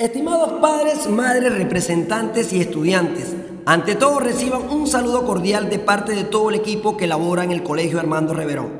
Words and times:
Estimados 0.00 0.60
padres, 0.60 1.10
madres, 1.10 1.52
representantes 1.58 2.52
y 2.52 2.60
estudiantes, 2.60 3.34
ante 3.66 3.96
todo 3.96 4.20
reciban 4.20 4.70
un 4.70 4.86
saludo 4.86 5.26
cordial 5.26 5.68
de 5.68 5.80
parte 5.80 6.14
de 6.14 6.22
todo 6.22 6.50
el 6.50 6.54
equipo 6.54 6.96
que 6.96 7.08
labora 7.08 7.42
en 7.42 7.50
el 7.50 7.64
Colegio 7.64 7.98
Armando 7.98 8.32
Reverón. 8.32 8.70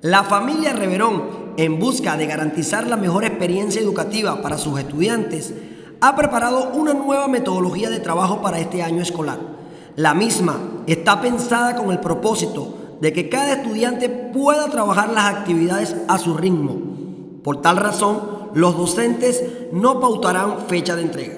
La 0.00 0.24
familia 0.24 0.72
Reverón, 0.72 1.24
en 1.58 1.78
busca 1.78 2.16
de 2.16 2.24
garantizar 2.24 2.86
la 2.86 2.96
mejor 2.96 3.26
experiencia 3.26 3.82
educativa 3.82 4.40
para 4.40 4.56
sus 4.56 4.78
estudiantes, 4.78 5.52
ha 6.00 6.16
preparado 6.16 6.70
una 6.72 6.94
nueva 6.94 7.28
metodología 7.28 7.90
de 7.90 8.00
trabajo 8.00 8.40
para 8.40 8.58
este 8.58 8.82
año 8.82 9.02
escolar. 9.02 9.38
La 9.94 10.14
misma 10.14 10.58
está 10.86 11.20
pensada 11.20 11.76
con 11.76 11.90
el 11.90 12.00
propósito 12.00 12.96
de 13.02 13.12
que 13.12 13.28
cada 13.28 13.52
estudiante 13.52 14.08
pueda 14.08 14.70
trabajar 14.70 15.10
las 15.10 15.26
actividades 15.34 15.94
a 16.08 16.16
su 16.16 16.34
ritmo. 16.34 16.78
Por 17.42 17.60
tal 17.60 17.76
razón, 17.76 18.35
los 18.56 18.74
docentes 18.74 19.44
no 19.70 20.00
pautarán 20.00 20.66
fecha 20.66 20.96
de 20.96 21.02
entrega. 21.02 21.34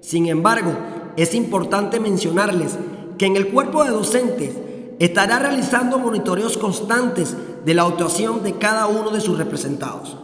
Sin 0.00 0.24
embargo, 0.24 0.72
es 1.18 1.34
importante 1.34 2.00
mencionarles 2.00 2.78
que 3.18 3.26
en 3.26 3.36
el 3.36 3.48
cuerpo 3.48 3.84
de 3.84 3.90
docentes 3.90 4.54
estará 4.98 5.38
realizando 5.38 5.98
monitoreos 5.98 6.56
constantes 6.56 7.36
de 7.66 7.74
la 7.74 7.82
actuación 7.82 8.42
de 8.42 8.54
cada 8.54 8.86
uno 8.86 9.10
de 9.10 9.20
sus 9.20 9.36
representados. 9.36 10.16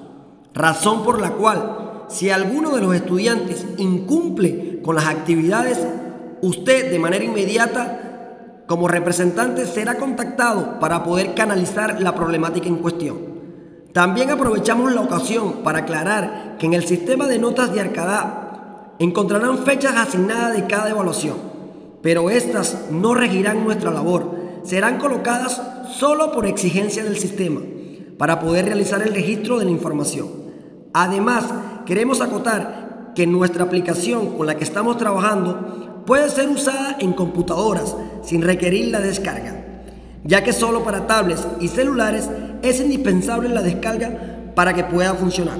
Razón 0.54 1.02
por 1.02 1.20
la 1.20 1.32
cual, 1.32 2.06
si 2.08 2.30
alguno 2.30 2.74
de 2.74 2.80
los 2.80 2.94
estudiantes 2.94 3.66
incumple 3.76 4.80
con 4.80 4.94
las 4.94 5.08
actividades, 5.08 5.80
usted 6.40 6.90
de 6.90 6.98
manera 6.98 7.26
inmediata, 7.26 8.64
como 8.66 8.88
representante, 8.88 9.66
será 9.66 9.96
contactado 9.96 10.80
para 10.80 11.04
poder 11.04 11.34
canalizar 11.34 12.00
la 12.00 12.14
problemática 12.14 12.68
en 12.68 12.76
cuestión. 12.76 13.31
También 13.92 14.30
aprovechamos 14.30 14.92
la 14.94 15.02
ocasión 15.02 15.62
para 15.62 15.80
aclarar 15.80 16.56
que 16.58 16.64
en 16.64 16.72
el 16.72 16.86
sistema 16.86 17.26
de 17.26 17.38
notas 17.38 17.74
de 17.74 17.80
Arcadá 17.80 18.94
encontrarán 18.98 19.58
fechas 19.58 19.94
asignadas 19.96 20.54
de 20.54 20.66
cada 20.66 20.88
evaluación, 20.88 21.36
pero 22.00 22.30
estas 22.30 22.90
no 22.90 23.14
regirán 23.14 23.64
nuestra 23.64 23.90
labor, 23.90 24.34
serán 24.64 24.98
colocadas 24.98 25.60
solo 25.94 26.32
por 26.32 26.46
exigencia 26.46 27.04
del 27.04 27.18
sistema 27.18 27.60
para 28.16 28.40
poder 28.40 28.64
realizar 28.64 29.02
el 29.02 29.12
registro 29.12 29.58
de 29.58 29.66
la 29.66 29.70
información. 29.70 30.28
Además, 30.94 31.44
queremos 31.84 32.22
acotar 32.22 33.12
que 33.14 33.26
nuestra 33.26 33.64
aplicación 33.64 34.38
con 34.38 34.46
la 34.46 34.56
que 34.56 34.64
estamos 34.64 34.96
trabajando 34.96 36.04
puede 36.06 36.30
ser 36.30 36.48
usada 36.48 36.96
en 36.98 37.12
computadoras 37.12 37.94
sin 38.22 38.40
requerir 38.40 38.90
la 38.90 39.00
descarga 39.00 39.71
ya 40.24 40.44
que 40.44 40.52
solo 40.52 40.84
para 40.84 41.06
tablets 41.06 41.46
y 41.60 41.68
celulares 41.68 42.28
es 42.62 42.80
indispensable 42.80 43.48
la 43.48 43.62
descarga 43.62 44.52
para 44.54 44.74
que 44.74 44.84
pueda 44.84 45.14
funcionar. 45.14 45.58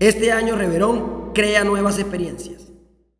Este 0.00 0.32
año 0.32 0.56
Reverón 0.56 1.32
crea 1.34 1.64
nuevas 1.64 1.98
experiencias. 1.98 2.73